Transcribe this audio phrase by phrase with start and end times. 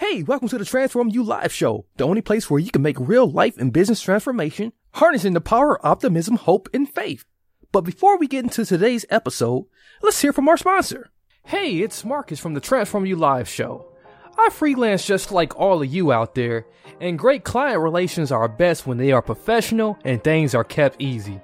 [0.00, 3.30] Hey, welcome to the TransformU Live Show, the only place where you can make real
[3.30, 7.26] life and business transformation, harnessing the power of optimism, hope, and faith.
[7.70, 9.66] But before we get into today's episode,
[10.02, 11.10] let's hear from our sponsor.
[11.44, 13.92] Hey, it's Marcus from the TransformU Live show.
[14.38, 16.64] I freelance just like all of you out there,
[16.98, 21.42] and great client relations are best when they are professional and things are kept easy.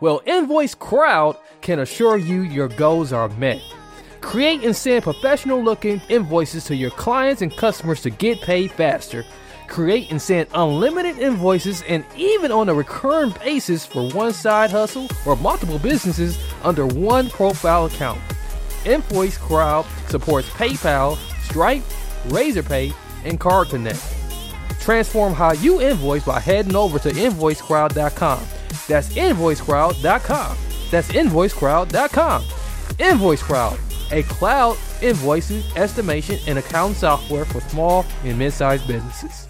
[0.00, 3.60] Well, Invoice Crowd can assure you your goals are met.
[4.20, 9.24] Create and send professional looking invoices to your clients and customers to get paid faster
[9.68, 15.08] create and send unlimited invoices and even on a recurring basis for one side hustle
[15.24, 18.20] or multiple businesses under one profile account.
[18.84, 21.82] Invoice Crowd supports PayPal, Stripe,
[22.28, 24.02] Razorpay, and Card Connect.
[24.80, 28.44] Transform how you invoice by heading over to invoicecrowd.com.
[28.86, 30.56] That's invoicecrowd.com.
[30.90, 32.44] That's invoicecrowd.com.
[32.98, 33.78] Invoice Crowd,
[34.12, 39.48] a cloud invoicing, estimation, and account software for small and mid-sized businesses.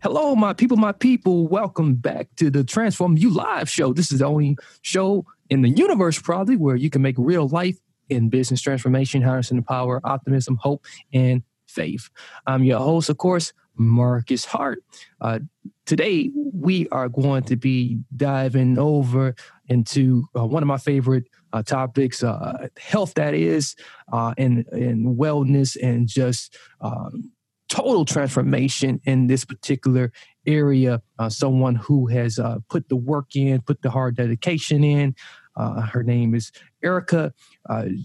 [0.00, 1.48] Hello, my people, my people.
[1.48, 3.92] Welcome back to the TransformU Live show.
[3.92, 7.76] This is the only show in the universe, probably, where you can make real life
[8.08, 12.08] in business transformation, harnessing the power, optimism, hope, and faith.
[12.46, 14.82] I'm your host, of course, Marcus Hart.
[15.20, 15.38] Uh,
[15.86, 19.34] today, we are going to be diving over
[19.68, 23.74] into uh, one of my favorite uh, topics, uh, health, that is,
[24.12, 27.32] uh, and, and wellness, and just um,
[27.68, 30.12] total transformation in this particular
[30.46, 31.00] area.
[31.18, 32.38] Uh, someone who has
[32.68, 35.14] put the work in, put the hard dedication in.
[35.56, 36.52] Her name is
[36.84, 37.32] Ericka.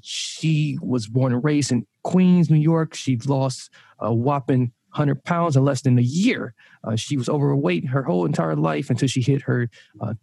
[0.02, 2.94] She was born and raised in Queens, New York.
[2.96, 3.70] She lost
[4.00, 6.54] a whopping 100 pounds in less than a year.
[6.84, 9.70] Uh, she was overweight her whole entire life until she hit her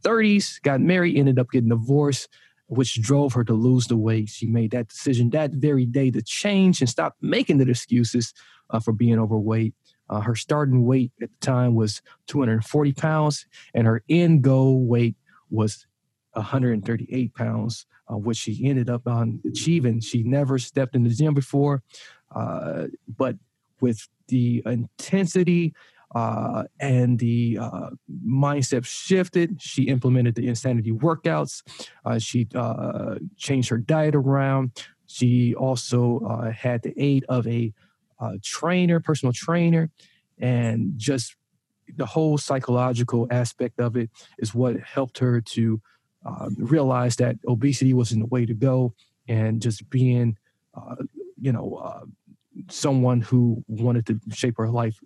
[0.05, 2.29] 30s, uh, got married, ended up getting divorced
[2.71, 4.29] which drove her to lose the weight.
[4.29, 8.33] She made that decision that very day to change and stop making the excuses
[8.71, 9.75] uh, for being overweight.
[10.09, 15.17] Uh, her starting weight at the time was 240 pounds, and her end goal weight
[15.51, 15.87] was
[16.35, 19.99] 138 pounds, uh, which she ended up on achieving.
[20.01, 21.83] She never stepped in the gym before,
[22.35, 23.35] uh, but
[23.81, 25.75] with the intensity
[26.15, 27.91] uh, and the uh,
[28.27, 29.61] mindset shifted.
[29.61, 31.63] She implemented the insanity workouts.
[32.05, 34.85] Uh, she uh, changed her diet around.
[35.07, 37.73] She also uh, had the aid of a
[38.19, 39.91] uh, trainer, personal trainer,
[40.39, 41.37] and just
[41.97, 45.81] the whole psychological aspect of it is what helped her to
[46.59, 48.95] realize that obesity wasn't the way to go,
[49.27, 50.37] and just being,
[51.41, 52.05] you know,
[52.73, 54.99] someone who wanted to shape her life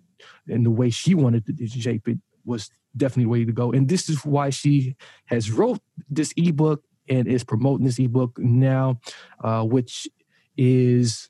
[0.47, 3.71] in the way she wanted to shape it was definitely the way to go.
[3.71, 4.95] And this is why she
[5.25, 8.99] has wrote this ebook and is promoting this ebook now,
[9.43, 10.07] uh, which
[10.57, 11.29] is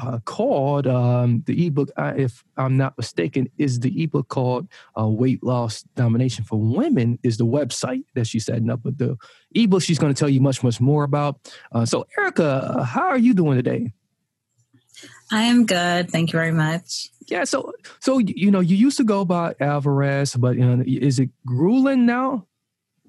[0.00, 1.90] uh, called um, the ebook.
[1.96, 4.68] If I'm not mistaken, is the ebook called
[4.98, 9.16] uh, "Weight Loss Domination for Women." Is the website that she's setting up, but the
[9.54, 11.52] ebook she's going to tell you much, much more about.
[11.72, 13.92] Uh, so, Ericka, how are you doing today?
[15.30, 16.10] I am good.
[16.10, 17.10] Thank you very much.
[17.26, 17.44] Yeah.
[17.44, 21.30] So, so you know, you used to go by Alvarez, but you know, is it
[21.46, 22.46] Grullon now?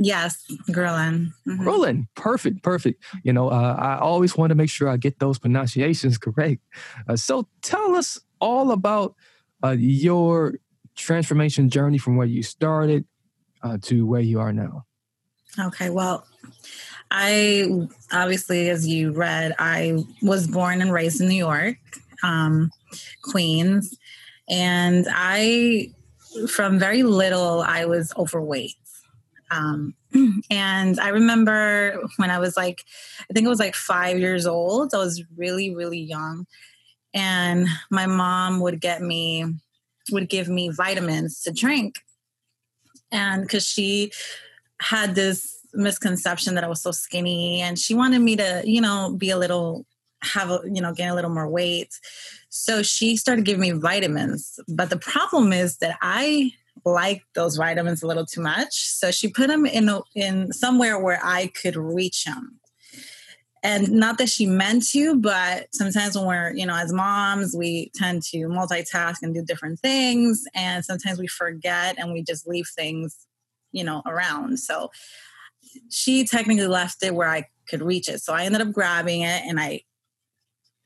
[0.01, 1.33] Yes, Grullon.
[1.47, 1.67] Mm-hmm.
[1.67, 2.07] Grullon.
[2.15, 2.63] Perfect.
[2.63, 3.03] Perfect.
[3.23, 6.61] You know, uh, I always want to make sure I get those pronunciations correct.
[7.07, 9.15] Uh, so, tell us all about
[9.63, 10.55] uh, your
[10.95, 13.05] transformation journey from where you started
[13.61, 14.85] uh, to where you are now.
[15.57, 15.89] Okay.
[15.89, 16.25] Well,
[17.11, 21.77] I obviously, as you read, I was born and raised in New York,
[22.23, 22.71] um,
[23.21, 23.97] Queens,
[24.49, 25.91] and I,
[26.47, 28.75] from very little, I was overweight.
[29.51, 29.95] Um,
[30.51, 32.83] and I remember when I was like,
[33.29, 34.93] I think it was like five years old.
[34.93, 36.45] I was really, really young,
[37.13, 39.45] and my mom would get me,
[40.11, 41.99] would give me vitamins to drink,
[43.11, 44.11] and because she
[44.81, 49.13] had this misconception that I was so skinny and she wanted me to, you know,
[49.15, 49.85] be a little
[50.21, 51.93] have a, you know, gain a little more weight.
[52.49, 54.59] So she started giving me vitamins.
[54.67, 56.51] But the problem is that I
[56.85, 58.87] like those vitamins a little too much.
[58.89, 62.59] So she put them in a, in somewhere where I could reach them.
[63.61, 67.91] And not that she meant to, but sometimes when we're, you know, as moms, we
[67.93, 70.45] tend to multitask and do different things.
[70.55, 73.17] And sometimes we forget and we just leave things,
[73.73, 74.59] you know, around.
[74.59, 74.91] So
[75.89, 78.21] she technically left it where I could reach it.
[78.21, 79.81] So I ended up grabbing it and I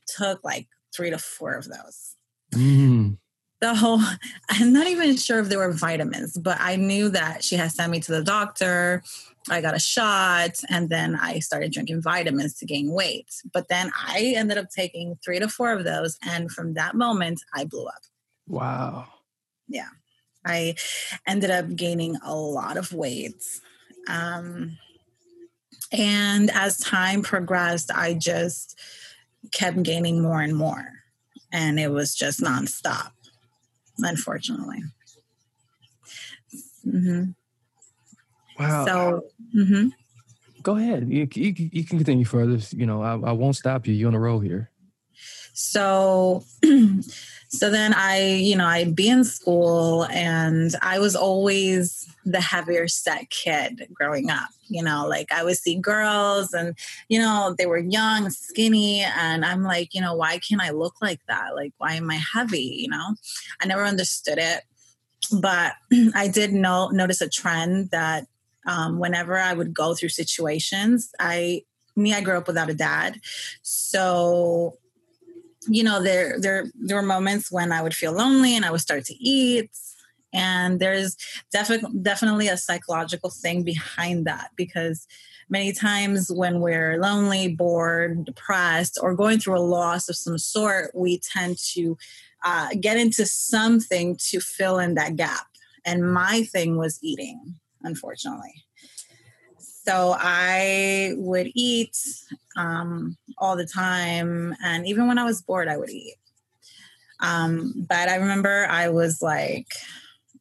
[0.07, 2.15] took like three to four of those.
[2.53, 3.17] Mm.
[3.61, 3.99] The whole,
[4.49, 7.91] I'm not even sure if they were vitamins, but I knew that she had sent
[7.91, 9.03] me to the doctor.
[9.49, 13.29] I got a shot and then I started drinking vitamins to gain weight.
[13.51, 16.17] But then I ended up taking three to four of those.
[16.23, 18.03] And from that moment, I blew up.
[18.47, 19.07] Wow.
[19.67, 19.89] Yeah.
[20.45, 20.75] I
[21.27, 23.43] ended up gaining a lot of weight.
[24.07, 24.77] Um,
[25.91, 28.79] and as time progressed, I just
[29.51, 30.87] kept gaining more and more.
[31.51, 33.11] And it was just nonstop,
[33.99, 34.83] unfortunately.
[36.85, 37.31] Mm-hmm.
[38.59, 38.85] Wow.
[38.85, 39.25] So,
[39.55, 39.89] mm-hmm.
[40.61, 41.07] go ahead.
[41.09, 42.59] You, you, you can continue further.
[42.71, 43.93] You know, I, I won't stop you.
[43.93, 44.71] You're on a roll here.
[45.53, 46.43] so,
[47.53, 52.87] so then I, you know, I'd be in school and I was always the heavier
[52.87, 54.49] set kid growing up.
[54.69, 56.75] You know, like I would see girls and,
[57.09, 59.01] you know, they were young, skinny.
[59.01, 61.53] And I'm like, you know, why can't I look like that?
[61.53, 62.77] Like, why am I heavy?
[62.79, 63.15] You know,
[63.61, 64.63] I never understood it.
[65.31, 65.73] But
[66.15, 68.25] I did know, notice a trend that
[68.65, 71.65] um, whenever I would go through situations, I,
[71.95, 73.19] me, I grew up without a dad.
[73.61, 74.79] So
[75.67, 78.81] you know there there there were moments when i would feel lonely and i would
[78.81, 79.69] start to eat.
[80.35, 81.15] And there's
[81.51, 85.05] definitely definitely a psychological thing behind that because
[85.47, 90.89] many times when we're lonely bored depressed or going through a loss of some sort
[90.95, 91.97] we tend to
[92.43, 95.45] uh, get into something to fill in that gap.
[95.85, 98.62] And my thing was eating unfortunately
[99.85, 101.97] so I would eat
[102.55, 104.55] um, all the time.
[104.63, 106.15] And even when I was bored, I would eat.
[107.19, 109.67] Um, but I remember I was like,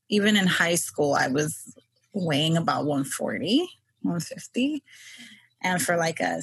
[0.09, 1.77] even in high school, I was
[2.12, 3.69] weighing about 140,
[4.03, 4.83] 150.
[5.62, 6.43] And for like a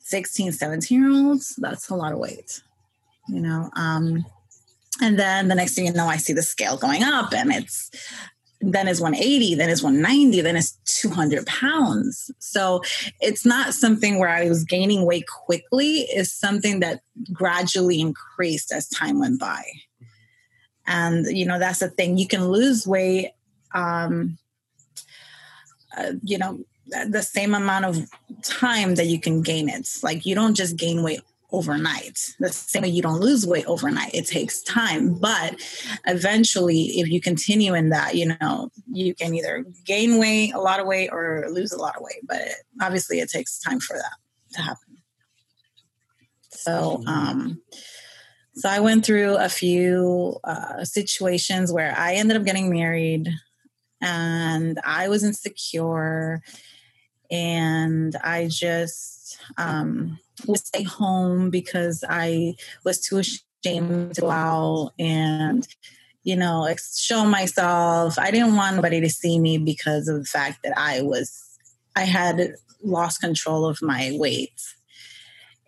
[0.00, 2.62] 16, 17 year old, that's a lot of weight,
[3.28, 3.70] you know?
[3.74, 4.24] Um,
[5.02, 7.90] and then the next thing you know, I see the scale going up and it's
[8.60, 12.30] then is 180, then is 190, then it's 200 pounds.
[12.38, 12.82] So
[13.20, 17.00] it's not something where I was gaining weight quickly, it's something that
[17.32, 19.64] gradually increased as time went by.
[20.86, 22.18] And, you know, that's the thing.
[22.18, 23.32] You can lose weight,
[23.74, 24.38] um,
[25.96, 28.10] uh, you know, the same amount of
[28.42, 29.88] time that you can gain it.
[30.02, 31.20] Like you don't just gain weight
[31.52, 32.34] overnight.
[32.38, 34.14] The same way you don't lose weight overnight.
[34.14, 35.14] It takes time.
[35.14, 35.60] But
[36.06, 40.80] eventually, if you continue in that, you know, you can either gain weight, a lot
[40.80, 42.26] of weight, or lose a lot of weight.
[42.26, 42.42] But
[42.80, 44.16] obviously, it takes time for that
[44.54, 44.96] to happen.
[46.50, 47.62] So, um,
[48.54, 53.28] so I went through a few uh, situations where I ended up getting married
[54.02, 56.42] and I was insecure
[57.30, 59.19] and I just,
[59.58, 62.54] um, would stay home because I
[62.84, 65.66] was too ashamed to go out and
[66.22, 68.18] you know show myself.
[68.18, 71.58] I didn't want anybody to see me because of the fact that I was
[71.96, 74.60] I had lost control of my weight.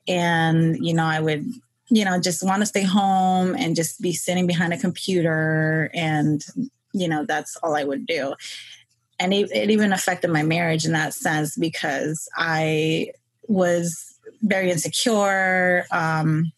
[0.08, 1.46] And you know, I would
[1.90, 6.42] you know just want to stay home and just be sitting behind a computer and
[6.94, 8.34] you know that's all I would do.
[9.18, 13.12] And it, it even affected my marriage in that sense because I
[13.48, 15.84] was very insecure.
[15.90, 16.52] Um,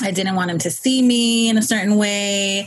[0.00, 2.66] I didn't want him to see me in a certain way.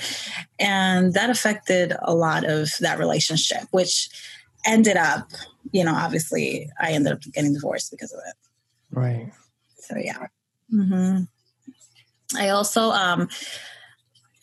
[0.60, 4.10] And that affected a lot of that relationship, which
[4.66, 5.30] ended up,
[5.72, 8.36] you know, obviously I ended up getting divorced because of it.
[8.92, 9.32] Right.
[9.78, 10.28] So, yeah.
[10.74, 11.24] Mm-hmm.
[12.38, 13.30] I also um,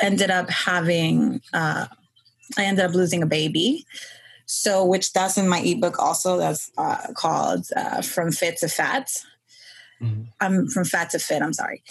[0.00, 1.86] ended up having, uh,
[2.56, 3.84] I ended up losing a baby.
[4.46, 9.10] So, which that's in my ebook also, that's uh, called uh, From Fit to Fat
[10.02, 10.22] Mm-hmm.
[10.40, 11.42] I'm from fat to fit.
[11.42, 11.82] I'm sorry.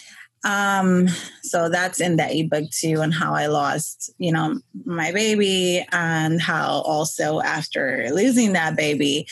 [0.44, 1.08] Um,
[1.42, 6.40] so that's in the ebook too, and how I lost, you know, my baby, and
[6.40, 9.28] how also after losing that baby,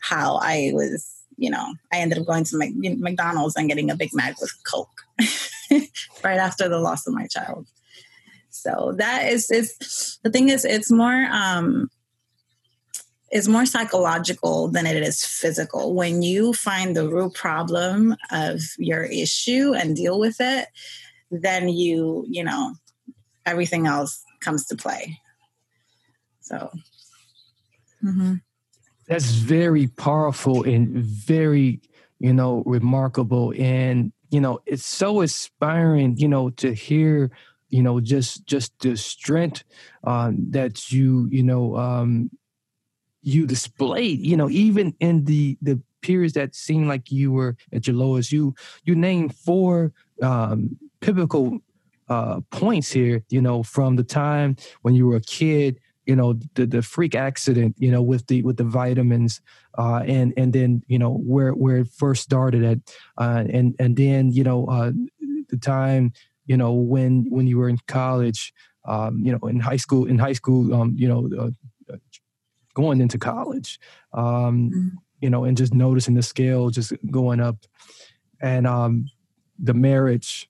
[0.00, 2.56] how I was, you know, I ended up going to
[2.96, 5.02] McDonald's and getting a Big Mac with Coke
[6.24, 7.66] right after the loss of my child.
[8.50, 11.90] So that is, is the thing is, it's more um,
[13.36, 15.94] is more psychological than it is physical.
[15.94, 20.68] When you find the root problem of your issue and deal with it,
[21.30, 22.74] then you, you know,
[23.44, 25.20] everything else comes to play.
[26.40, 26.70] So,
[28.02, 28.34] mm-hmm.
[29.06, 31.80] that's very powerful and very,
[32.18, 33.52] you know, remarkable.
[33.58, 37.30] And, you know, it's so inspiring, you know, to hear,
[37.68, 39.64] you know, just, just the strength
[40.04, 42.30] um, that you, you know, um,
[43.26, 47.86] you displayed, you know, even in the, the periods that seemed like you were at
[47.86, 48.54] your lowest, you,
[48.84, 49.92] you named four
[50.22, 51.58] um, pivotal
[52.08, 56.34] uh, points here, you know, from the time when you were a kid, you know,
[56.54, 59.40] the, the freak accident, you know, with the with the vitamins,
[59.76, 62.78] uh, and and then you know where where it first started at,
[63.18, 64.92] uh, and and then you know uh,
[65.48, 66.12] the time,
[66.46, 68.52] you know, when when you were in college,
[68.84, 71.50] um, you know, in high school, in high school, um, you know, uh,
[72.76, 73.80] going into college,
[74.12, 74.88] um, mm-hmm.
[75.20, 77.56] you know, and just noticing the scale just going up,
[78.40, 79.06] and um,
[79.58, 80.48] the marriage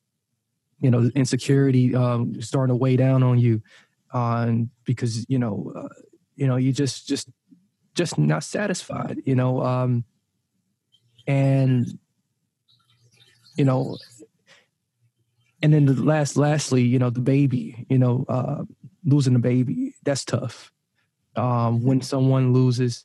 [0.81, 3.63] you know insecurity um, starting to weigh down on you
[4.13, 5.89] um, because you know uh,
[6.35, 7.29] you know you just just
[7.95, 10.05] just not satisfied you know um,
[11.27, 11.99] and
[13.57, 13.97] you know
[15.63, 18.65] and then the last lastly you know the baby you know uh,
[19.05, 20.73] losing a baby that's tough
[21.37, 23.05] um, when someone loses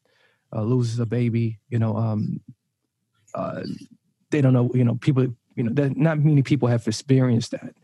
[0.54, 2.40] uh, loses a baby you know um,
[3.36, 3.62] uh,
[4.30, 7.76] they don't know you know people you know, not many people have experienced that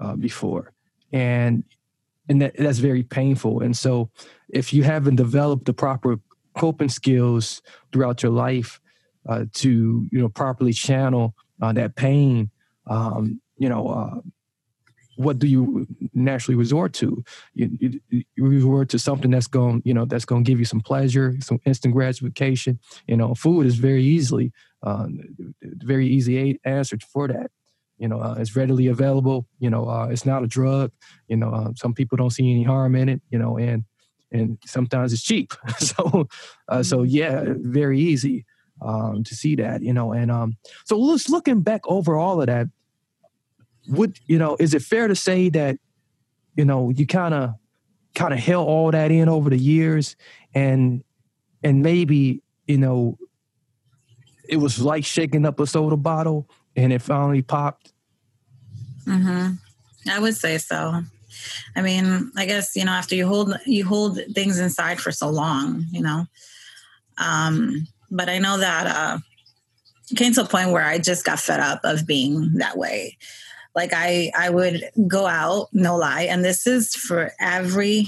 [0.00, 0.72] uh, before,
[1.12, 1.64] and
[2.28, 3.60] and that, that's very painful.
[3.60, 4.10] And so,
[4.48, 6.20] if you haven't developed the proper
[6.56, 7.62] coping skills
[7.92, 8.80] throughout your life
[9.28, 12.50] uh, to you know properly channel uh, that pain,
[12.86, 14.20] um, you know, uh,
[15.16, 17.24] what do you naturally resort to?
[17.54, 18.00] You, you,
[18.36, 21.34] you resort to something that's going, you know, that's going to give you some pleasure,
[21.40, 22.78] some instant gratification.
[23.06, 25.06] You know, food is very easily, uh,
[25.62, 27.50] very easy answer for that.
[27.98, 29.46] You know, uh, it's readily available.
[29.58, 30.92] You know, uh, it's not a drug.
[31.28, 33.22] You know, uh, some people don't see any harm in it.
[33.30, 33.84] You know, and
[34.30, 35.54] and sometimes it's cheap.
[35.78, 36.28] so,
[36.68, 37.06] uh, so mm-hmm.
[37.06, 38.44] yeah, very easy
[38.82, 39.82] um, to see that.
[39.82, 42.68] You know, and um, so looking back over all of that
[43.88, 45.78] would you know is it fair to say that
[46.56, 47.54] you know you kind of
[48.14, 50.16] kind of held all that in over the years?
[50.54, 51.04] And
[51.62, 53.18] and maybe you know
[54.48, 57.92] it was like shaking up a soda bottle and it finally popped?
[59.06, 59.54] Mm-hmm.
[60.10, 61.02] I would say so.
[61.74, 65.28] I mean i guess you know after you hold you hold things inside for so
[65.28, 66.26] long you know?
[67.18, 69.18] Um but i know that uh
[70.16, 73.18] came to a point where i just got fed up of being that way
[73.76, 78.06] like I I would go out, no lie, and this is for every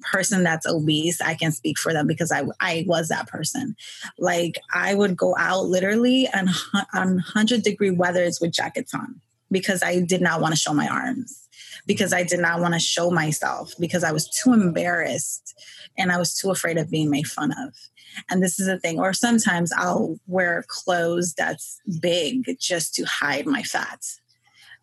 [0.00, 3.74] person that's obese i can speak for them because i i was that person.
[4.18, 6.48] Like i would go out literally on
[6.94, 9.20] on 100 degree weathers with jackets on
[9.50, 11.48] because i did not want to show my arms
[11.86, 15.60] because i did not want to show myself because i was too embarrassed
[15.98, 17.74] and i was too afraid of being made fun of.
[18.30, 23.46] And this is the thing or sometimes i'll wear clothes that's big just to hide
[23.46, 24.00] my fat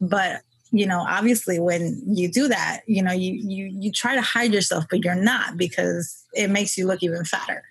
[0.01, 4.21] but you know obviously when you do that you know you you you try to
[4.21, 7.63] hide yourself but you're not because it makes you look even fatter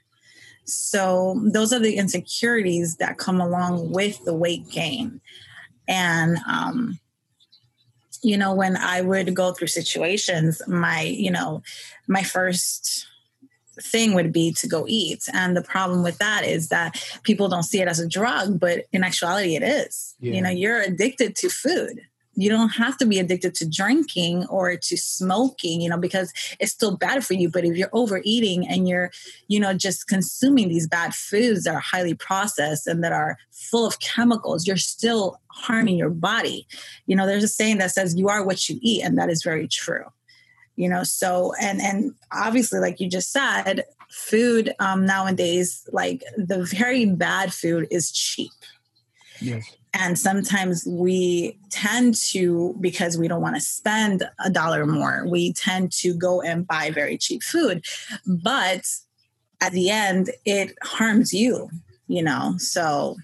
[0.64, 5.20] so those are the insecurities that come along with the weight gain
[5.86, 6.98] and um
[8.22, 11.62] you know when i would go through situations my you know
[12.08, 13.06] my first
[13.80, 15.24] thing would be to go eat.
[15.32, 18.84] And the problem with that is that people don't see it as a drug, but
[18.92, 20.14] in actuality, it is.
[20.20, 20.34] Yeah.
[20.34, 22.02] You know, you're addicted to food
[22.36, 26.72] you don't have to be addicted to drinking or to smoking you know because it's
[26.72, 27.48] still bad for you.
[27.48, 29.10] But if you're overeating and you're
[29.48, 33.86] you know just consuming these bad foods that are highly processed and that are full
[33.86, 36.66] of chemicals you're still harming your body.
[37.06, 39.42] You know there's a saying that says you are what you eat and that is
[39.42, 40.04] very true.
[40.76, 46.62] You know so and and obviously like you just said food um nowadays like the
[46.62, 48.52] very bad food is cheap
[49.40, 55.24] yes and sometimes we tend to, because we don't want to spend a dollar more,
[55.26, 57.84] we tend to go and buy very cheap food.
[58.26, 58.84] But
[59.60, 61.70] at the end, it harms you,
[62.08, 62.54] you know?
[62.58, 63.16] So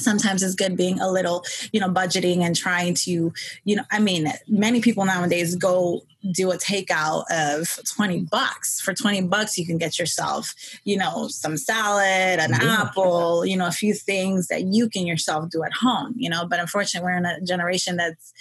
[0.00, 3.32] sometimes it's good being a little you know budgeting and trying to
[3.64, 6.02] you know i mean many people nowadays go
[6.32, 8.78] do a takeout of 20 bucks.
[8.78, 10.54] For 20 bucks you can get yourself
[10.84, 12.82] you know some salad an yeah.
[12.82, 16.46] apple you know a few things that you can yourself do at home you know
[16.46, 18.32] but unfortunately we're in a generation that's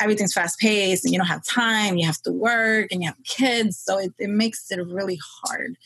[0.00, 3.22] everything's fast paced and you don't have time you have to work and you have
[3.24, 3.78] kids.
[3.78, 5.76] So it, it makes it really hard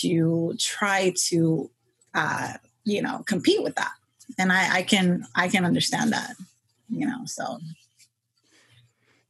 [0.00, 1.70] to try to
[2.14, 2.54] uh,
[2.84, 3.92] you know compete with that
[4.38, 6.34] and I, I can I can understand that,
[6.88, 7.24] you know.
[7.26, 7.58] So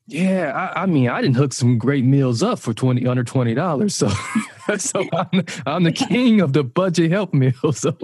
[0.07, 3.55] Yeah, I, I, mean, I didn't hook some great meals up for twenty under twenty
[3.55, 3.95] dollars.
[3.95, 4.09] So,
[4.79, 7.73] so I'm, I'm, the king of the budget help meal.
[7.73, 7.97] So,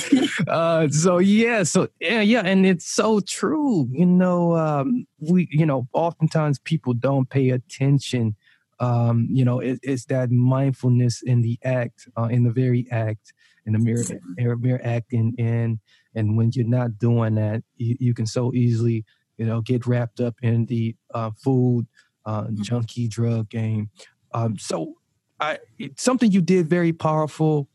[0.48, 3.88] uh, so yeah, so yeah, yeah, and it's so true.
[3.90, 8.36] You know, um, we, you know, oftentimes people don't pay attention.
[8.78, 13.32] Um, you know, it, it's that mindfulness in the act, uh, in the very act,
[13.64, 15.78] in the mere mere acting, and
[16.14, 19.04] and when you're not doing that, you, you can so easily
[19.36, 21.86] you know, get wrapped up in the uh, food
[22.24, 22.62] uh, mm-hmm.
[22.62, 23.90] junkie drug game.
[24.32, 24.94] Um, so,
[25.38, 25.58] I
[25.96, 27.68] something you did very powerful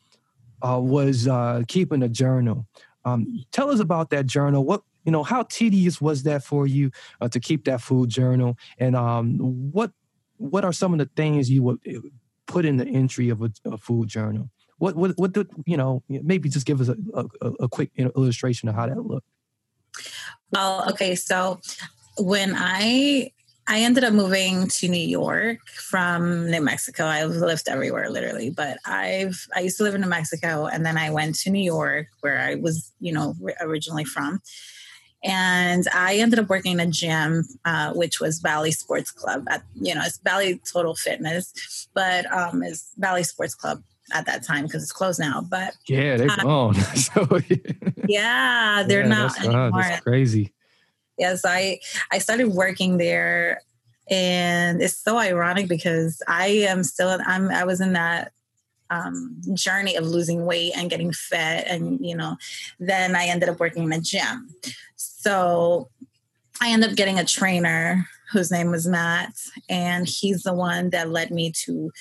[0.62, 2.66] uh, was uh, keeping a journal.
[3.06, 4.66] Um, tell us about that journal.
[4.66, 8.58] What you know, how tedious was that for you uh, to keep that food journal,
[8.80, 9.92] and um, what
[10.42, 12.00] what are some of the things you would eh,
[12.48, 14.50] put in the entry of a, a food journal?
[14.78, 16.04] What what what you know?
[16.10, 19.28] Maybe just give us a, a, a quick you know, illustration of how that looked.
[20.56, 21.60] Oh, okay, so
[22.18, 23.32] when I
[23.68, 27.06] I ended up moving to New York from New Mexico.
[27.06, 30.98] I've lived everywhere literally, but I've I used to live in New Mexico and then
[30.98, 34.42] I went to New York where I was, you know, originally from.
[35.24, 39.46] And I ended up working in a gym, uh, which was Bally Sports Club.
[39.50, 44.44] At you know, it's Bally Total Fitness, but um, it's Bally Sports Club at that
[44.44, 45.42] time because it's closed now.
[45.42, 46.74] But yeah, they've um, gone.
[46.96, 47.40] so,
[48.08, 48.84] yeah.
[48.88, 49.72] they're yeah, not that's, anymore.
[49.82, 50.54] that's crazy.
[51.18, 51.80] Yes, I
[52.12, 53.62] I started working there,
[54.10, 58.32] and it's so ironic because I am still I'm I was in that
[58.92, 62.36] um, journey of losing weight and getting fit, and you know,
[62.80, 64.50] then I ended up working in a gym.
[64.96, 65.90] So
[66.62, 69.34] I ended up getting a trainer whose name was Matt,
[69.70, 71.92] and he's the one that led me to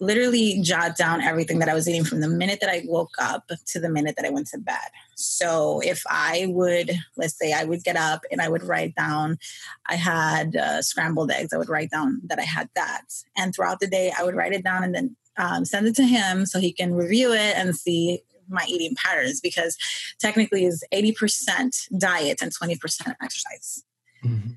[0.00, 3.50] literally jot down everything that I was eating from the minute that I woke up
[3.66, 4.90] to the minute that I went to bed.
[5.14, 9.38] So if I would, let's say I would get up and I would write down,
[9.86, 13.04] I had uh, scrambled eggs, I would write down that I had that.
[13.36, 16.04] And throughout the day, I would write it down and then um, send it to
[16.04, 19.76] him so he can review it and see my eating patterns because
[20.20, 23.84] technically is 80% diet and 20% exercise.
[24.24, 24.52] Mm-hmm.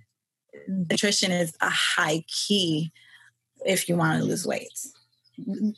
[0.89, 2.91] Nutrition is a high key
[3.65, 4.79] if you want to lose weight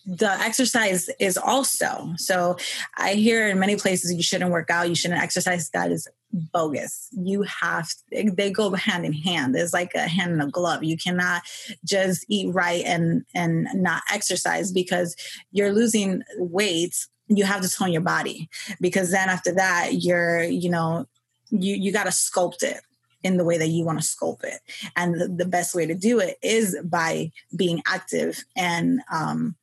[0.05, 2.13] the exercise is also.
[2.17, 2.57] So
[2.97, 5.69] i hear in many places you shouldn't work out you shouldn't exercise.
[5.71, 7.09] That is bogus.
[7.11, 9.55] You have they go hand in hand.
[9.55, 10.83] It's like a hand in a glove.
[10.83, 11.43] You cannot
[11.85, 15.15] just eat right and and not exercise because
[15.51, 16.95] you're losing weight.
[17.27, 21.07] You have to tone your body because then after that you're you know
[21.49, 22.81] you you got to sculpt it
[23.23, 24.59] in the way that you want to sculpt it.
[24.95, 29.55] And the, the, best way to do it is by being active and um,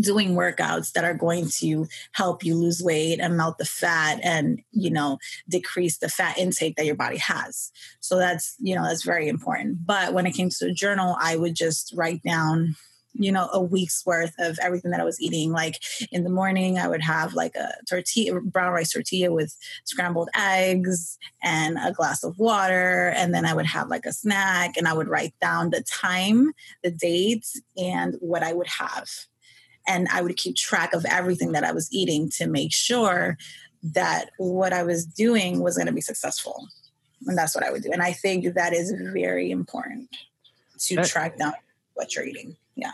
[0.00, 4.62] doing workouts that are going to help you lose weight and melt the fat and
[4.72, 9.04] you know decrease the fat intake that your body has so that's you know that's
[9.04, 12.74] very important but when it came to the journal i would just write down
[13.14, 15.52] you know a week's worth of everything that i was eating.
[15.52, 20.28] Like in the morning i would have like a tortilla brown rice tortilla with scrambled
[20.36, 23.12] eggs and a glass of water.
[23.16, 26.52] And then i would have like a snack and i would write down the time
[26.82, 27.46] the date
[27.76, 29.08] and what i would have.
[29.86, 33.38] And i would keep track of everything that i was eating to make sure
[33.82, 36.68] that what i was doing was going to be successful.
[37.26, 37.92] And that's what i would do.
[37.92, 40.08] And i think that is very important
[40.80, 41.52] to that, track down
[41.94, 42.56] what you're eating.
[42.74, 42.90] Yeah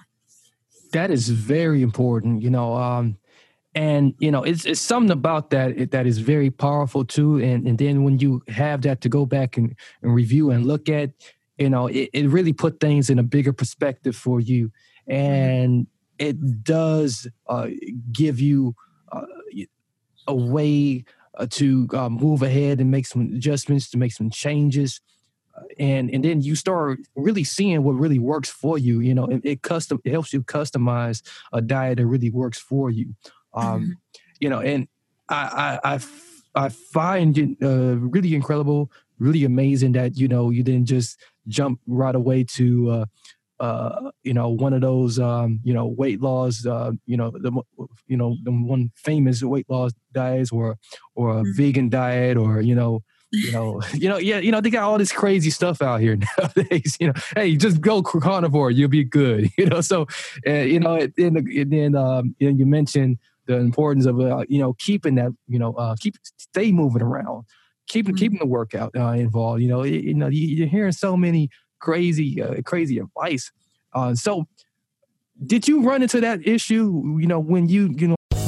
[0.93, 2.75] that is very important, you know.
[2.75, 3.17] Um,
[3.75, 7.39] and you know, it's it's something about that that is very powerful too.
[7.39, 10.89] And and then when you have that to go back and, and review and look
[10.89, 11.11] at,
[11.59, 14.73] you know, it, it really put things in a bigger perspective for you,
[15.07, 15.87] and
[16.19, 17.69] it does uh,
[18.13, 18.75] give you
[19.13, 19.23] uh,
[20.27, 21.05] a way
[21.39, 25.01] uh, to uh, move ahead and make some adjustments, to make some changes
[25.79, 29.41] and and then you start really seeing what really works for you you know it,
[29.45, 33.15] it custom it helps you customize a diet that really works for you
[33.55, 33.93] um mm-hmm.
[34.41, 34.89] you know and
[35.29, 36.01] i i i,
[36.67, 41.81] I find it uh, really incredible really amazing that you know you didn't just jump
[41.87, 43.05] right away to uh
[43.61, 47.53] uh, you know, one of those, um, you know, weight loss, uh, you know, the,
[48.07, 50.79] you know, the one famous weight loss diets, or,
[51.15, 51.53] or a mm-hmm.
[51.57, 54.99] vegan diet, or you know, you know, you know, yeah, you know, they got all
[54.99, 56.97] this crazy stuff out here nowadays.
[57.01, 59.49] You know, hey, just go carnivore, you'll be good.
[59.59, 60.07] You know, so
[60.47, 64.45] uh, you know, and, and then um, you, know, you mentioned the importance of uh,
[64.49, 67.45] you know keeping that you know uh, keep stay moving around,
[67.87, 68.19] keeping mm-hmm.
[68.19, 69.61] keeping the workout uh, involved.
[69.61, 73.53] You know, you, you know, you're hearing so many crazy uh, crazy advice.
[73.93, 74.47] Uh, so,
[75.45, 77.19] did you run into that issue?
[77.21, 78.17] You know, when you you know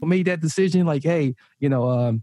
[0.00, 2.22] Made that decision like, hey, you know, um,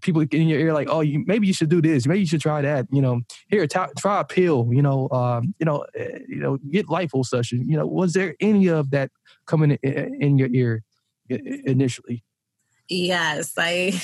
[0.00, 2.40] people in your ear like, oh, you maybe you should do this, maybe you should
[2.40, 2.86] try that.
[2.90, 4.68] You know, here t- try a pill.
[4.72, 7.68] You know, um, you know, uh, you know, get liposuction.
[7.68, 9.10] You know, was there any of that
[9.46, 10.82] coming in, in your ear
[11.28, 12.24] initially?
[12.88, 14.00] Yes, I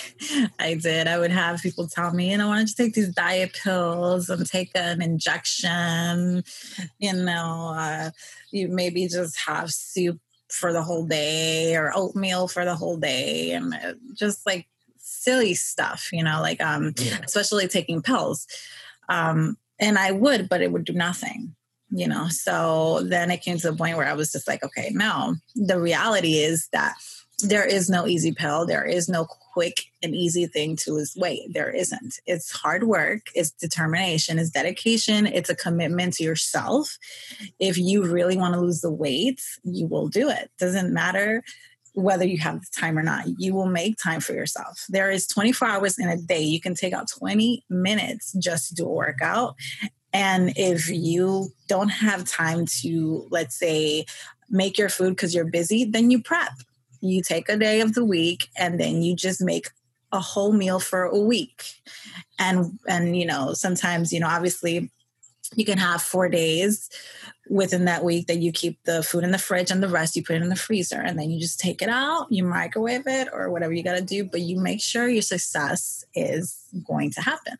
[0.59, 1.07] I did.
[1.07, 4.29] I would have people tell me, you know, why don't you take these diet pills
[4.29, 6.43] and take an injection?
[6.99, 8.11] You know, uh,
[8.51, 10.21] you maybe just have soup
[10.53, 15.55] for the whole day or oatmeal for the whole day and uh, just like silly
[15.55, 17.19] stuff, you know, like um yeah.
[17.25, 18.47] especially taking pills.
[19.09, 21.55] Um and I would, but it would do nothing
[21.95, 24.91] you know so then it came to the point where i was just like okay
[24.95, 26.95] no the reality is that
[27.40, 28.66] there is no easy pill.
[28.66, 31.53] There is no quick and easy thing to lose weight.
[31.53, 32.21] There isn't.
[32.27, 36.97] It's hard work, it's determination, it's dedication, it's a commitment to yourself.
[37.59, 40.51] If you really want to lose the weight, you will do it.
[40.59, 41.42] Doesn't matter
[41.95, 43.25] whether you have the time or not.
[43.38, 44.87] You will make time for yourself.
[44.88, 46.40] There is 24 hours in a day.
[46.40, 49.57] You can take out 20 minutes just to do a workout.
[50.14, 54.07] And if you don't have time to, let's say,
[54.49, 56.53] make your food because you're busy, then you prep
[57.03, 59.69] you take a day of the week and then you just make
[60.12, 61.75] a whole meal for a week.
[62.38, 64.91] And and you know sometimes you know obviously
[65.55, 66.88] you can have four days
[67.51, 70.23] within that week that you keep the food in the fridge and the rest you
[70.23, 73.29] put it in the freezer and then you just take it out you microwave it
[73.33, 77.21] or whatever you got to do but you make sure your success is going to
[77.21, 77.59] happen.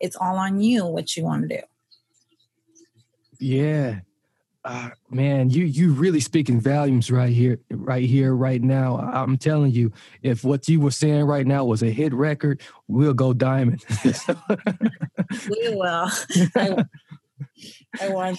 [0.00, 1.62] It's all on you what you want to do.
[3.38, 4.00] Yeah
[4.64, 8.96] uh, man, you you really speaking volumes right here, right here, right now.
[8.96, 13.12] I'm telling you, if what you were saying right now was a hit record, we'll
[13.12, 13.84] go diamond.
[14.04, 16.08] we will.
[16.56, 16.84] I,
[18.00, 18.38] I want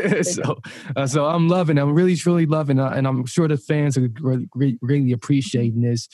[0.00, 0.24] to.
[0.24, 0.58] so,
[0.96, 1.78] uh, so I'm loving.
[1.78, 6.08] I'm really, truly loving, uh, and I'm sure the fans are really, really appreciating this.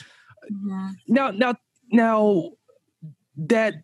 [0.52, 0.88] Mm-hmm.
[1.08, 1.54] Now, now,
[1.90, 2.50] now,
[3.36, 3.74] that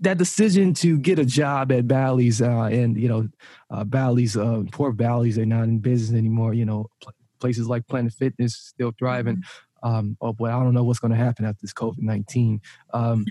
[0.00, 3.28] that decision to get a job at Bally's, uh, and you know,
[3.70, 6.54] uh, Bally's, uh, poor Bally's, they're not in business anymore.
[6.54, 9.36] You know, pl- places like Planet Fitness still thriving.
[9.36, 9.88] Mm-hmm.
[9.88, 12.60] Um, oh boy, I don't know what's going to happen after this COVID nineteen.
[12.92, 13.24] Um,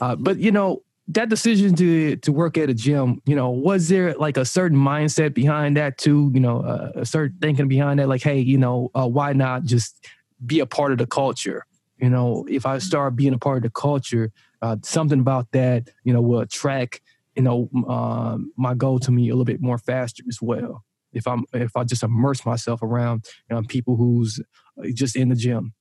[0.00, 3.88] uh, but you know, that decision to to work at a gym, you know, was
[3.88, 6.30] there like a certain mindset behind that too?
[6.34, 9.64] You know, uh, a certain thinking behind that, like, hey, you know, uh, why not
[9.64, 10.06] just
[10.44, 11.66] be a part of the culture?
[11.98, 14.30] You know, if I start being a part of the culture,
[14.62, 17.00] uh, something about that, you know, will attract,
[17.34, 20.84] you know, um, my goal to me a little bit more faster as well.
[21.12, 24.40] If I'm, if I just immerse myself around you know, people who's
[24.78, 25.74] uh, just in the gym.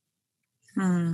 [0.76, 1.14] Hmm.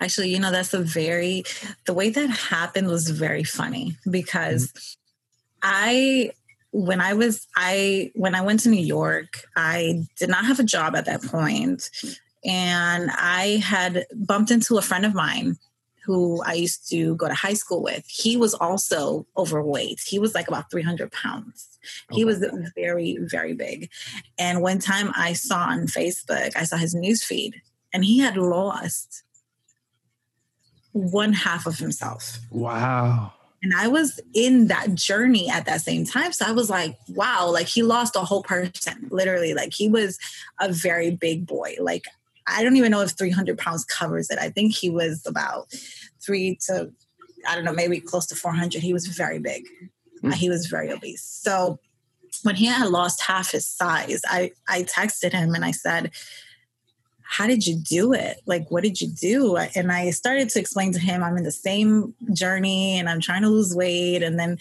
[0.00, 1.44] Actually, you know, that's a very,
[1.86, 5.60] the way that happened was very funny because mm-hmm.
[5.62, 6.30] I,
[6.72, 10.64] when I was, I, when I went to New York, I did not have a
[10.64, 11.90] job at that point,
[12.44, 15.58] And I had bumped into a friend of mine
[16.10, 20.00] who I used to go to high school with, he was also overweight.
[20.04, 21.78] He was like about 300 pounds.
[22.10, 22.44] He was
[22.74, 23.90] very, very big.
[24.36, 27.62] And one time I saw on Facebook, I saw his news feed,
[27.94, 29.22] and he had lost
[30.90, 32.40] one half of himself.
[32.50, 33.32] Wow.
[33.62, 36.32] And I was in that journey at that same time.
[36.32, 39.54] So I was like, wow, like he lost a whole person, literally.
[39.54, 40.18] Like he was
[40.58, 41.76] a very big boy.
[41.78, 42.06] Like
[42.50, 44.38] I don't even know if 300 pounds covers it.
[44.38, 45.72] I think he was about
[46.24, 46.90] three to,
[47.48, 48.82] I don't know, maybe close to 400.
[48.82, 49.64] He was very big.
[50.22, 50.34] Mm.
[50.34, 51.22] He was very obese.
[51.22, 51.78] So
[52.42, 56.10] when he had lost half his size, I, I texted him and I said,
[57.22, 58.40] how did you do it?
[58.44, 59.56] Like, what did you do?
[59.56, 63.42] And I started to explain to him, I'm in the same journey and I'm trying
[63.42, 64.24] to lose weight.
[64.24, 64.58] And then,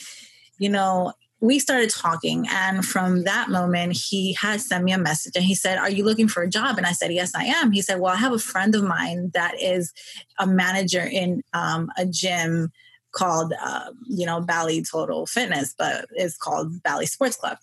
[0.59, 5.33] you know, we started talking and from that moment he had sent me a message
[5.35, 7.71] and he said are you looking for a job and i said yes i am
[7.71, 9.93] he said well i have a friend of mine that is
[10.39, 12.71] a manager in um, a gym
[13.11, 17.57] called, uh, you know, Bally Total Fitness, but it's called Bally Sports Club.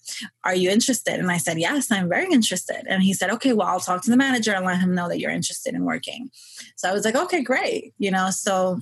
[0.44, 1.14] Are you interested?
[1.14, 2.84] And I said, Yes, I'm very interested.
[2.88, 5.20] And he said, Okay, well, I'll talk to the manager and let him know that
[5.20, 6.30] you're interested in working.
[6.76, 7.94] So I was like, Okay, great.
[7.98, 8.80] You know, so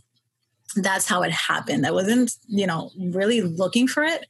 [0.77, 1.87] that's how it happened.
[1.87, 4.27] I wasn't, you know, really looking for it,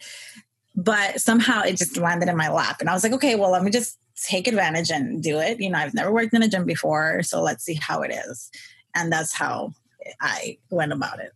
[0.74, 2.80] but somehow it just landed in my lap.
[2.80, 5.60] And I was like, okay, well, let me just take advantage and do it.
[5.60, 8.50] You know, I've never worked in a gym before, so let's see how it is.
[8.94, 9.72] And that's how
[10.20, 11.32] I went about it.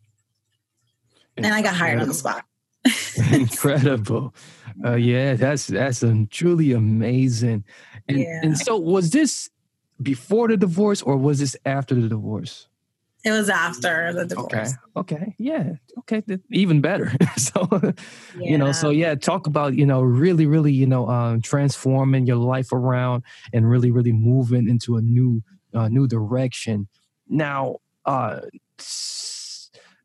[1.37, 2.44] And I got hired on the spot.
[3.33, 4.35] Incredible.
[4.85, 7.64] Uh, yeah, that's that's um, truly amazing.
[8.07, 8.40] And Yeah.
[8.44, 9.51] and so was this
[10.01, 12.67] before the divorce or was this after the divorce?
[13.29, 14.73] It was after the divorce.
[14.97, 15.14] Okay.
[15.17, 15.35] Okay.
[15.38, 15.73] Yeah.
[15.99, 16.23] Okay.
[16.51, 17.12] Even better.
[17.37, 17.69] so,
[18.41, 22.38] you know, so yeah, talk about, you know, really, really, you know, um, transforming your
[22.38, 25.43] life around and really, really moving into a new,
[25.75, 26.88] uh, new direction.
[27.29, 28.41] Now, uh,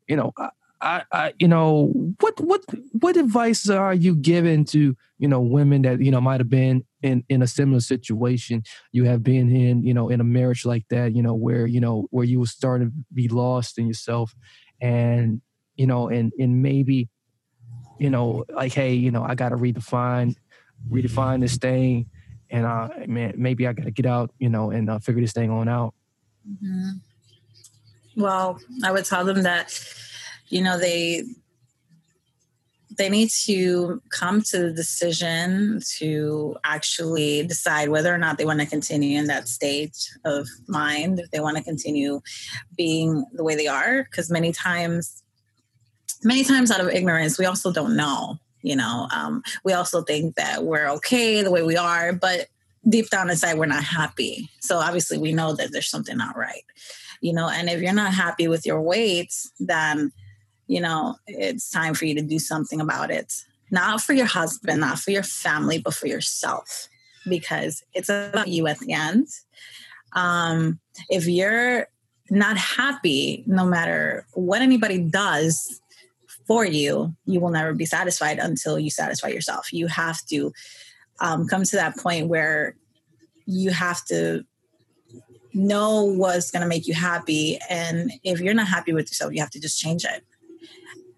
[0.06, 0.50] you know, I,
[0.82, 5.80] I, I, you know, what, what, what advice are you giving to, you know, women
[5.82, 9.84] that, you know, might have been in, in a similar situation you have been in,
[9.84, 12.46] you know, in a marriage like that, you know, where, you know, where you were
[12.46, 14.34] starting to be lost in yourself
[14.80, 15.42] and,
[15.76, 17.08] you know, and, and maybe,
[17.98, 20.34] you know, like, hey, you know, I got to redefine,
[20.90, 22.06] redefine this thing.
[22.50, 25.32] And, uh, man, maybe I got to get out, you know, and uh, figure this
[25.32, 25.94] thing on out.
[26.48, 27.00] Mhm.
[28.16, 29.78] Well, I would tell them that,
[30.48, 31.24] you know, they
[32.96, 38.60] they need to come to the decision to actually decide whether or not they want
[38.60, 42.20] to continue in that state of mind, if they want to continue
[42.76, 44.04] being the way they are.
[44.04, 45.22] Because many times,
[46.22, 48.38] many times out of ignorance, we also don't know.
[48.62, 52.48] You know, um, we also think that we're okay the way we are, but
[52.88, 54.48] deep down inside, we're not happy.
[54.60, 56.64] So obviously, we know that there's something not right
[57.20, 60.12] you know and if you're not happy with your weight then
[60.66, 63.32] you know it's time for you to do something about it.
[63.70, 66.88] Not for your husband not for your family but for yourself
[67.28, 69.28] because it's about you at the end.
[70.12, 71.88] Um, if you're
[72.30, 75.80] not happy no matter what anybody does
[76.46, 79.72] for you you will never be satisfied until you satisfy yourself.
[79.72, 80.52] You have to
[81.20, 82.74] um, come to that point where
[83.46, 84.44] you have to
[85.52, 87.58] know what's going to make you happy.
[87.70, 90.24] And if you're not happy with yourself you have to just change it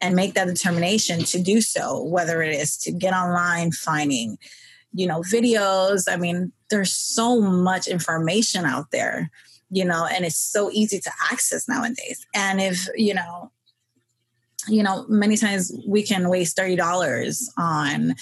[0.00, 4.38] and make that determination to do so whether it is to get online finding
[4.92, 6.04] you know videos.
[6.10, 9.30] I mean there's so much information out there
[9.70, 12.26] you know and it's so easy to access nowadays.
[12.34, 13.50] And if you know
[14.68, 18.14] you know many times we can waste $30 on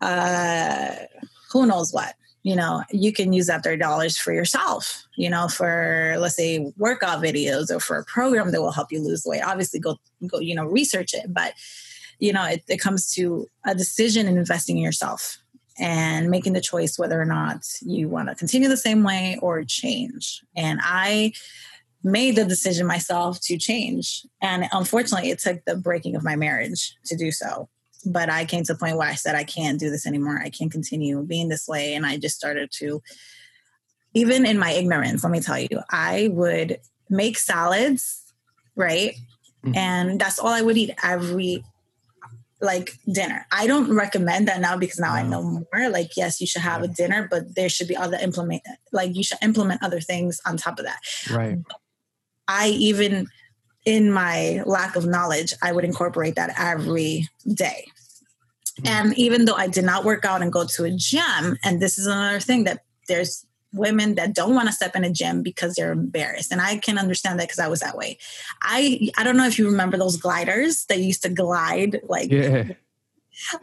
[0.00, 0.94] uh
[1.50, 2.14] who knows what
[2.48, 7.22] you know you can use that $30 for yourself you know for let's say workout
[7.22, 9.42] videos or for a program that will help you lose weight.
[9.42, 11.52] Obviously go go you know research it but
[12.20, 15.38] you know it, it comes to a decision in investing in yourself
[15.78, 19.62] and making the choice whether or not you want to continue the same way or
[19.64, 20.42] change.
[20.56, 21.32] And i
[22.02, 26.96] made the decision myself to change and unfortunately it took the breaking of my marriage
[27.04, 27.68] to do so
[28.04, 30.40] but I came to the point where I said, I can't do this anymore.
[30.42, 31.94] I can't continue being this way.
[31.94, 33.02] And I just started to,
[34.14, 36.80] even in my ignorance, let me tell you, I would
[37.10, 38.22] make salads,
[38.76, 39.14] right?
[39.64, 39.76] Mhm.
[39.76, 41.64] And that's all I would eat every
[42.60, 43.46] like dinner.
[43.52, 45.88] I don't recommend that now because now I know more.
[45.90, 49.22] Like, yes, you should have a dinner, but there should be other implement like you
[49.22, 50.98] should implement other things on top of that.
[51.30, 51.58] Right.
[52.48, 53.28] I even
[53.88, 57.86] in my lack of knowledge, I would incorporate that every day.
[58.84, 61.98] And even though I did not work out and go to a gym, and this
[61.98, 65.74] is another thing that there's women that don't want to step in a gym because
[65.74, 66.52] they're embarrassed.
[66.52, 68.18] And I can understand that because I was that way.
[68.60, 72.72] I I don't know if you remember those gliders that used to glide like Yeah.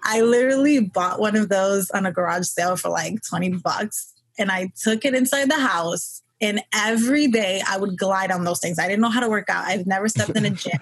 [0.03, 4.49] I literally bought one of those on a garage sale for like 20 bucks and
[4.49, 6.23] I took it inside the house.
[6.41, 8.78] And every day I would glide on those things.
[8.80, 9.65] I didn't know how to work out.
[9.65, 10.80] I've never stepped in a gym.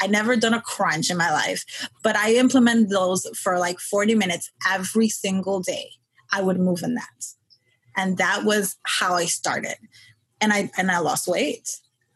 [0.00, 4.14] I never done a crunch in my life, but I implemented those for like 40
[4.14, 5.90] minutes every single day.
[6.32, 7.24] I would move in that.
[7.96, 9.76] And that was how I started.
[10.40, 11.68] And I and I lost weight.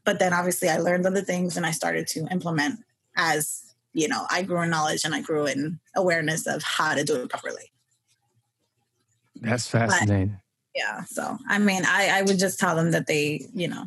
[0.04, 2.80] But then obviously I learned other things and I started to implement
[3.16, 7.04] as you know, I grew in knowledge and I grew in awareness of how to
[7.04, 7.70] do it properly.
[9.36, 10.40] That's fascinating.
[10.74, 11.04] Yeah.
[11.04, 13.86] So, I mean, I, I would just tell them that they, you know,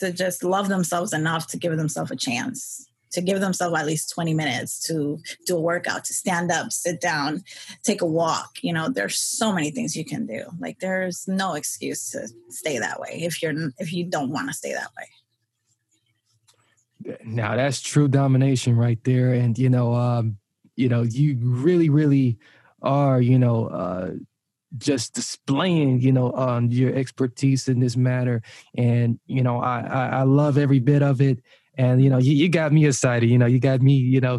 [0.00, 4.12] to just love themselves enough to give themselves a chance, to give themselves at least
[4.14, 7.44] 20 minutes to do a workout, to stand up, sit down,
[7.82, 8.58] take a walk.
[8.62, 10.44] You know, there's so many things you can do.
[10.58, 14.54] Like, there's no excuse to stay that way if you're, if you don't want to
[14.54, 15.08] stay that way.
[17.24, 20.38] Now that's true domination right there, and you know, um,
[20.76, 22.38] you know, you really, really
[22.82, 24.12] are, you know, uh,
[24.78, 28.42] just displaying, you know, um, your expertise in this matter,
[28.76, 31.38] and you know, I, I, I love every bit of it,
[31.76, 34.38] and you know, you, you got me excited, you know, you got me, you know,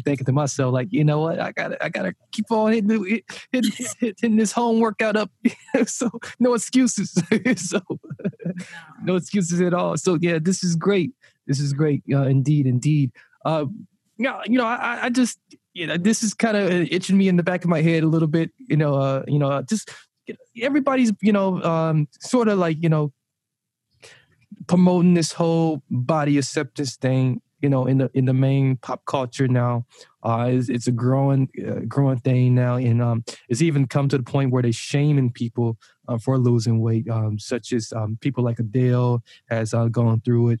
[0.00, 3.70] thinking to myself, like, you know what, I gotta, I gotta keep on hitting, hitting,
[4.00, 5.30] hitting this home workout up.
[5.86, 7.12] so no excuses.
[7.56, 7.80] so
[9.02, 9.96] no excuses at all.
[9.96, 11.12] So yeah, this is great.
[11.46, 12.02] This is great.
[12.10, 13.12] Uh, indeed, indeed.
[13.44, 13.66] Uh,
[14.18, 15.38] yeah, you know, I, I just,
[15.74, 18.06] you know, this is kind of itching me in the back of my head a
[18.06, 18.50] little bit.
[18.58, 19.90] You know, uh, you know, uh, just
[20.60, 23.12] everybody's, you know, um, sort of like, you know,
[24.68, 29.48] promoting this whole body acceptance thing you know in the in the main pop culture
[29.48, 29.86] now
[30.24, 34.18] uh it's, it's a growing uh, growing thing now and um it's even come to
[34.18, 38.44] the point where they're shaming people uh, for losing weight um such as um people
[38.44, 40.60] like adele has uh, gone through it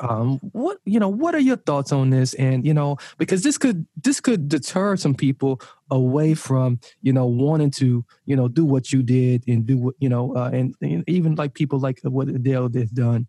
[0.00, 3.56] um what you know what are your thoughts on this and you know because this
[3.56, 8.64] could this could deter some people away from you know wanting to you know do
[8.64, 12.00] what you did and do what you know uh, and, and even like people like
[12.02, 13.26] what adele did done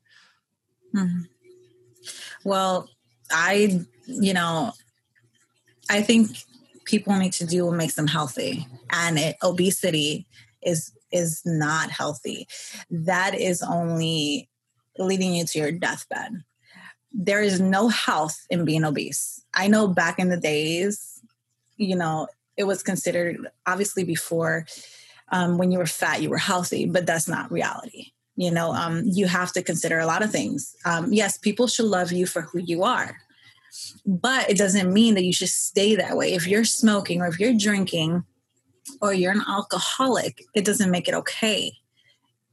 [0.94, 1.22] mm-hmm.
[2.44, 2.90] Well,
[3.32, 4.74] I, you know,
[5.90, 6.30] I think
[6.86, 10.28] people need to do what makes them healthy, and it, obesity
[10.62, 12.48] is is not healthy.
[12.90, 14.50] That is only
[14.98, 16.44] leading you to your deathbed.
[17.18, 19.42] There is no health in being obese.
[19.54, 21.22] I know back in the days,
[21.78, 24.66] you know, it was considered obviously before
[25.32, 28.12] um, when you were fat, you were healthy, but that's not reality.
[28.36, 30.76] You know um, you have to consider a lot of things.
[30.84, 33.18] Um, yes people should love you for who you are
[34.06, 36.34] but it doesn't mean that you should stay that way.
[36.34, 38.24] If you're smoking or if you're drinking
[39.02, 41.74] or you're an alcoholic it doesn't make it okay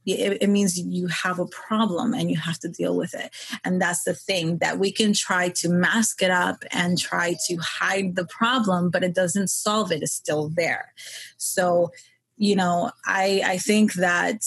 [0.05, 3.31] it, it, means you have a problem and you have to deal with it.
[3.63, 7.57] And that's the thing that we can try to mask it up and try to
[7.57, 10.93] hide the problem but it doesn't solve it it's still there.
[11.37, 11.91] So
[12.35, 14.41] you know i i think that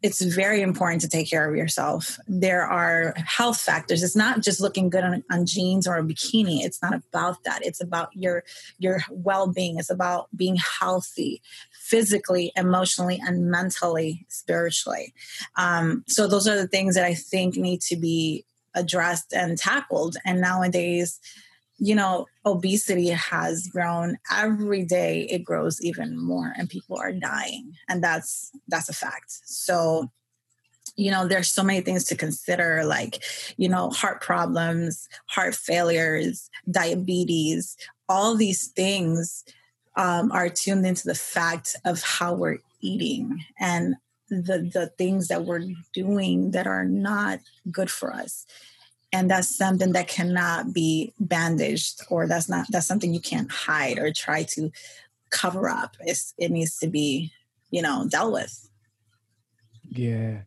[0.00, 2.18] it's very important to take care of yourself.
[2.28, 4.02] There are health factors.
[4.02, 6.64] It's not just looking good on, on jeans or a bikini.
[6.64, 7.64] It's not about that.
[7.64, 8.44] It's about your
[8.78, 9.78] your well-being.
[9.78, 15.14] It's about being healthy physically, emotionally, and mentally, spiritually.
[15.56, 20.16] Um, so those are the things that I think need to be addressed and tackled.
[20.24, 21.18] And nowadays,
[21.78, 25.26] you know, obesity has grown every day.
[25.30, 29.40] It grows even more, and people are dying, and that's that's a fact.
[29.44, 30.10] So,
[30.96, 33.22] you know, there's so many things to consider, like,
[33.56, 37.76] you know, heart problems, heart failures, diabetes.
[38.08, 39.44] All these things
[39.96, 43.96] um, are tuned into the fact of how we're eating and
[44.30, 45.64] the the things that we're
[45.94, 47.38] doing that are not
[47.70, 48.46] good for us
[49.12, 53.98] and that's something that cannot be bandaged or that's not that's something you can't hide
[53.98, 54.70] or try to
[55.30, 55.96] cover up.
[56.00, 57.32] It's, it needs to be
[57.70, 58.68] you know dealt with.
[59.88, 60.42] Yeah.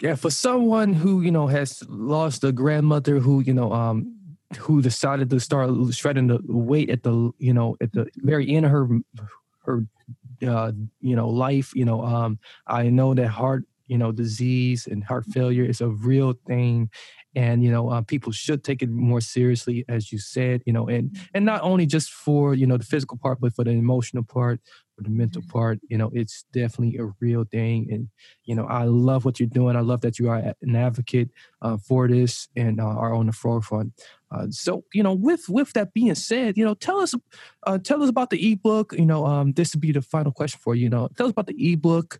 [0.00, 4.14] Yeah for someone who you know has lost a grandmother who you know um
[4.56, 8.64] who decided to start shredding the weight at the you know at the very end
[8.64, 8.88] of her
[9.64, 9.84] her
[10.46, 15.02] uh you know life you know um i know that heart you know disease and
[15.04, 16.88] heart failure is a real thing
[17.38, 20.88] and you know uh, people should take it more seriously as you said you know
[20.88, 24.24] and and not only just for you know the physical part but for the emotional
[24.24, 24.60] part
[24.98, 25.50] for the mental mm-hmm.
[25.50, 28.08] part you know it's definitely a real thing and
[28.44, 31.30] you know i love what you're doing i love that you are an advocate
[31.62, 33.92] uh, for this and uh, are on the forefront
[34.32, 37.14] uh, so you know with with that being said you know tell us
[37.66, 40.58] uh, tell us about the ebook you know um, this would be the final question
[40.60, 42.18] for you, you know tell us about the ebook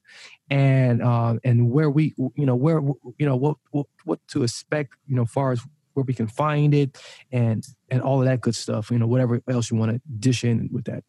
[0.48, 2.80] and uh, and where we you know where
[3.18, 5.60] you know what, what what to expect you know far as
[5.94, 6.96] where we can find it
[7.32, 10.44] and and all of that good stuff you know whatever else you want to dish
[10.44, 11.02] in with that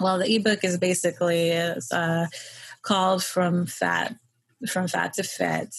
[0.00, 2.26] well the ebook is basically is uh,
[2.82, 4.14] called from fat
[4.68, 5.74] from fat to fit.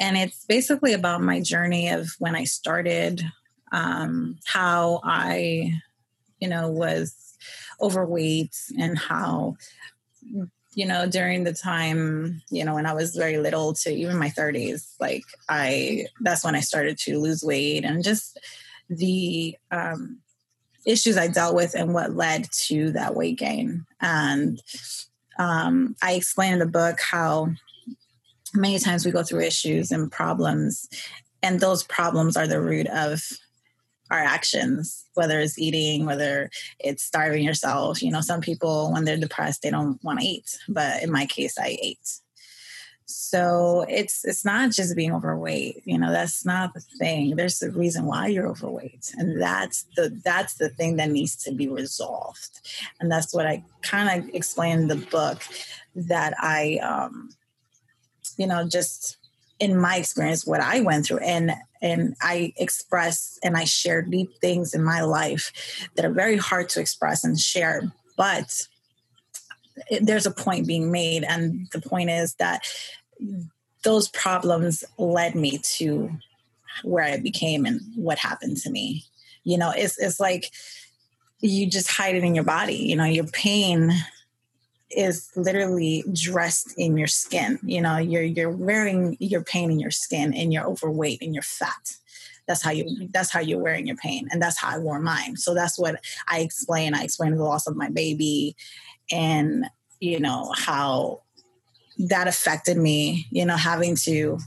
[0.00, 3.22] And it's basically about my journey of when i started
[3.72, 5.72] um, how i
[6.40, 7.36] you know was
[7.80, 9.56] overweight and how
[10.76, 14.28] you know, during the time, you know, when I was very little to even my
[14.28, 18.38] 30s, like I, that's when I started to lose weight and just
[18.90, 20.18] the um,
[20.86, 23.84] issues I dealt with and what led to that weight gain.
[24.00, 24.62] And
[25.38, 27.50] um, I explain in the book how
[28.54, 30.88] many times we go through issues and problems,
[31.42, 33.22] and those problems are the root of
[34.10, 38.02] our actions, whether it's eating, whether it's starving yourself.
[38.02, 40.58] You know, some people, when they're depressed, they don't want to eat.
[40.68, 42.20] But in my case, I ate.
[43.08, 45.82] So it's it's not just being overweight.
[45.84, 47.36] You know, that's not the thing.
[47.36, 49.14] There's a reason why you're overweight.
[49.16, 52.60] And that's the that's the thing that needs to be resolved.
[53.00, 55.42] And that's what I kind of explain in the book
[55.94, 57.30] that I um
[58.36, 59.16] you know just
[59.58, 64.30] in my experience what I went through and and I express and I share deep
[64.40, 68.66] things in my life that are very hard to express and share but
[70.00, 72.64] there's a point being made and the point is that
[73.84, 76.10] those problems led me to
[76.82, 79.04] where I became and what happened to me.
[79.44, 80.50] You know, it's it's like
[81.40, 82.74] you just hide it in your body.
[82.74, 83.92] You know, your pain
[84.90, 87.58] is literally dressed in your skin.
[87.62, 91.42] You know, you're you're wearing your pain in your skin and you're overweight and you're
[91.42, 91.96] fat.
[92.46, 94.28] That's how you that's how you're wearing your pain.
[94.30, 95.36] And that's how I wore mine.
[95.36, 96.94] So that's what I explain.
[96.94, 98.56] I explain the loss of my baby
[99.10, 99.66] and
[100.00, 101.22] you know how
[101.98, 104.38] that affected me, you know, having to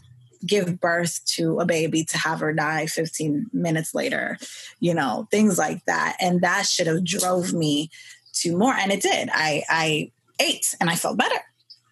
[0.45, 4.37] give birth to a baby to have her die 15 minutes later,
[4.79, 6.15] you know, things like that.
[6.19, 7.89] And that should have drove me
[8.35, 8.73] to more.
[8.73, 9.29] And it did.
[9.33, 11.39] I, I ate and I felt better.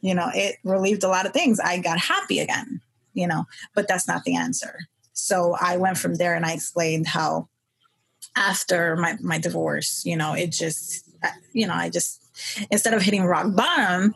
[0.02, 1.60] You know, it relieved a lot of things.
[1.60, 2.82] I got happy again,
[3.14, 4.80] you know, but that's not the answer.
[5.14, 7.50] So I went from there and I explained how
[8.36, 12.24] after my, my divorce, you know, it just, uh, you know, I just,
[12.72, 14.16] instead of hitting rock bottom,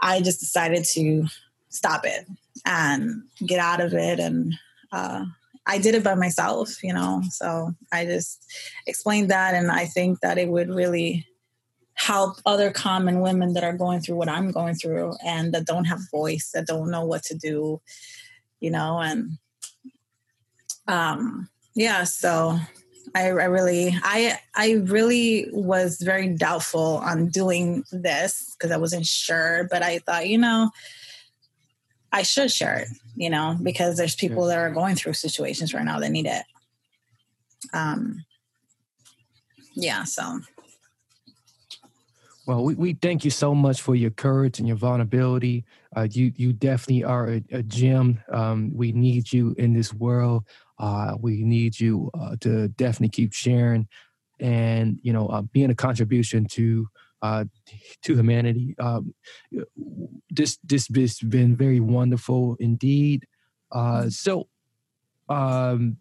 [0.00, 1.26] I just decided to
[1.68, 2.26] stop it
[2.64, 4.20] and get out of it.
[4.20, 4.54] And
[4.92, 5.24] uh,
[5.66, 7.22] I did it by myself, you know.
[7.30, 8.44] So I just
[8.86, 9.54] explained that.
[9.54, 11.26] And I think that it would really
[11.94, 15.86] help other common women that are going through what I'm going through and that don't
[15.86, 17.80] have voice, that don't know what to do,
[18.60, 19.00] you know.
[19.00, 19.38] And
[20.86, 22.58] um, yeah, so
[23.14, 29.06] I, I, really i i really was very doubtful on doing this because i wasn't
[29.06, 30.70] sure but i thought you know
[32.12, 35.84] i should share it you know because there's people that are going through situations right
[35.84, 36.42] now that need it
[37.72, 38.24] um
[39.74, 40.40] yeah so
[42.48, 45.66] well, we, we thank you so much for your courage and your vulnerability.
[45.94, 48.22] Uh, you you definitely are a, a gem.
[48.32, 50.44] Um, we need you in this world.
[50.78, 53.88] Uh, we need you uh, to definitely keep sharing
[54.40, 56.88] and you know uh, being a contribution to
[57.22, 57.44] uh,
[58.02, 58.74] to humanity.
[58.78, 59.14] Um,
[60.30, 63.26] this this has been very wonderful indeed.
[63.70, 64.08] Uh, mm-hmm.
[64.10, 64.48] so,
[65.28, 65.98] um,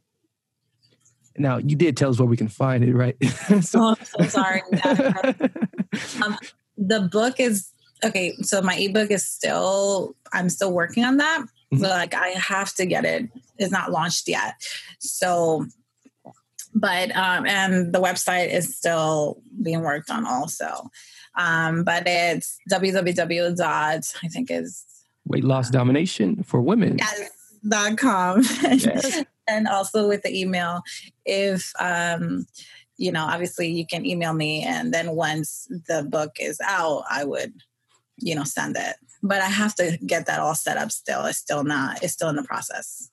[1.38, 3.16] now you did tell us where we can find it, right?
[3.62, 4.62] so, oh, I'm so sorry.
[6.24, 6.38] um,
[6.78, 7.72] the book is
[8.04, 8.34] okay.
[8.42, 10.16] So my ebook is still.
[10.34, 11.46] I'm still working on that.
[11.74, 11.84] Mm-hmm.
[11.84, 13.30] So like I have to get it.
[13.57, 14.55] It's not launched yet.
[14.99, 15.65] So
[16.74, 20.89] but um and the website is still being worked on also.
[21.36, 24.86] Um but it's www dot I think is
[25.26, 26.97] weight loss domination for women.
[26.99, 27.30] Yes,
[27.68, 28.43] dot com.
[28.61, 29.24] Yes.
[29.47, 30.82] and also with the email
[31.26, 32.45] if um
[32.97, 37.24] you know obviously you can email me and then once the book is out i
[37.24, 37.53] would
[38.18, 41.26] you know send it but I have to get that all set up still.
[41.26, 43.11] It's still not, it's still in the process.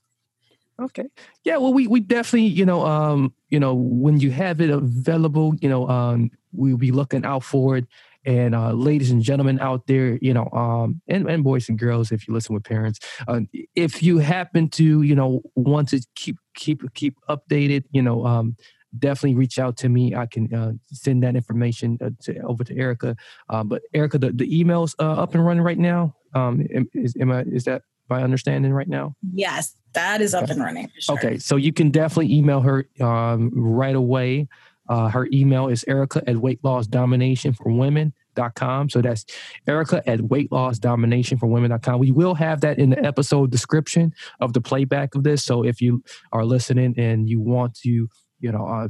[0.80, 1.04] Okay.
[1.44, 5.54] Yeah, well we we definitely, you know, um, you know, when you have it available,
[5.60, 7.86] you know, um we'll be looking out for it.
[8.26, 12.10] And uh, ladies and gentlemen out there, you know, um, and, and boys and girls,
[12.10, 12.98] if you listen with parents,
[13.28, 13.40] uh,
[13.74, 18.56] if you happen to, you know, want to keep keep keep updated, you know, um,
[18.98, 20.14] definitely reach out to me.
[20.14, 23.16] I can uh, send that information uh, to, over to Ericka.
[23.48, 26.14] Uh, but Ericka, the, the email's uh, up and running right now.
[26.34, 29.14] Um, is, am I, is that my understanding right now?
[29.32, 30.52] Yes, that is up okay.
[30.52, 30.90] and running.
[30.98, 31.14] Sure.
[31.16, 34.48] Okay, so you can definitely email her um, right away.
[34.88, 38.12] Uh, her email is Ericka at weight loss domination for women.
[38.36, 38.90] Dot com.
[38.90, 39.24] So that's
[39.68, 42.00] Ericka at weight loss domination for women.com.
[42.00, 45.44] We will have that in the episode description of the playback of this.
[45.44, 48.08] So if you are listening and you want to
[48.44, 48.88] you know, uh,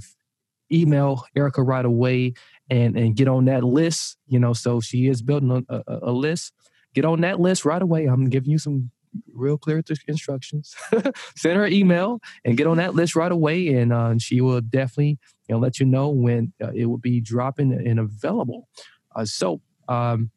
[0.72, 2.34] email Ericka right away
[2.68, 4.16] and and get on that list.
[4.26, 6.52] You know, so she is building a, a, a list.
[6.92, 8.07] Get on that list right away.
[8.07, 8.90] I'm giving you some
[9.32, 10.74] real clear instructions.
[11.36, 15.18] Send her email and get on that list right away, and uh, she will definitely
[15.48, 18.68] you know let you know when uh, it will be dropping and available.
[19.14, 19.61] Uh, so.
[19.86, 20.30] Um,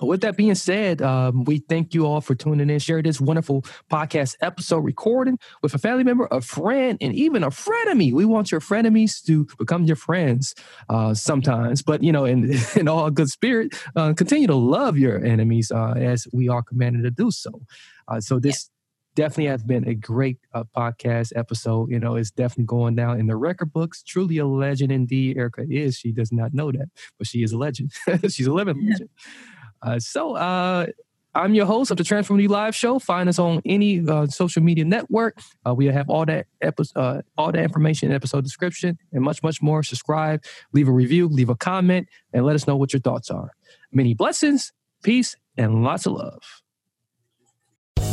[0.00, 3.64] with that being said, um, we thank you all for tuning in, share this wonderful
[3.90, 8.12] podcast episode recording with a family member, a friend, and even a frenemy.
[8.12, 10.54] We want your frenemies to become your friends
[10.88, 15.24] uh, sometimes, but you know, in, in all good spirit, uh, continue to love your
[15.24, 17.50] enemies uh, as we are commanded to do so.
[18.08, 18.70] Uh, so this
[19.16, 21.90] definitely has been a great uh, podcast episode.
[21.90, 24.02] You know, it's definitely going down in the record books.
[24.04, 25.36] Truly a legend indeed.
[25.36, 25.96] Ericka is.
[25.96, 26.88] She does not know that,
[27.18, 27.92] but she is a legend.
[28.28, 29.08] She's a living legend.
[29.82, 30.86] Uh, so uh,
[31.34, 32.98] I'm your host of the TransformU Live Show.
[32.98, 35.38] Find us on any uh, social media network.
[35.66, 39.42] Uh, we have all that episode, uh, all that information in episode description, and much,
[39.42, 39.82] much more.
[39.82, 43.50] Subscribe, leave a review, leave a comment, and let us know what your thoughts are.
[43.92, 44.72] Many blessings,
[45.02, 46.40] peace, and lots of love.